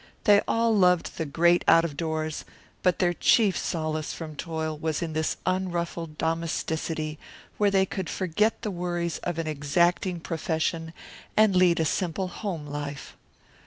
[0.23, 2.43] They all loved the great out of doors,
[2.81, 7.19] but their chief solace from toil was in this unruffled domesticity
[7.59, 10.93] where they could forget the worries of an exacting profession
[11.37, 13.15] and lead a simple home life.